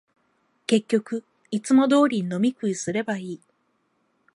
[0.65, 3.41] 結局、いつも通りに飲み食いすればいい